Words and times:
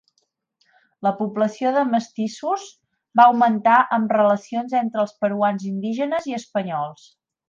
La 1.07 1.11
població 1.19 1.73
de 1.75 1.83
mestissos 1.89 2.63
va 3.21 3.27
augmentar 3.33 3.75
amb 3.97 4.15
relacions 4.21 4.73
entre 4.83 5.03
els 5.07 5.13
peruans 5.27 5.67
indígenes 5.73 6.27
i 6.33 6.39
espanyols. 6.43 7.05